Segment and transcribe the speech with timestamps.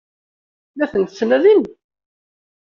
[0.77, 1.61] La tent-ttnadin?